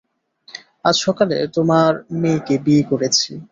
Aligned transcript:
আজ 0.87 0.95
সকালে 1.05 1.37
তোমার 1.55 1.91
মেয়েকে 2.19 2.55
বিয়ে 2.65 2.83
করেছি। 2.91 3.31